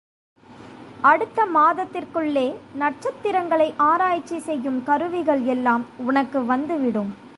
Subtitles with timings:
[1.09, 2.45] அடுத்த மாதத்திற்குள்ளே
[2.81, 7.11] நட்சத்திரங்களை ஆராய்ச்சி செய்யும் கருவிகள் எல்லாம் உனக்கு வந்துவிடும்.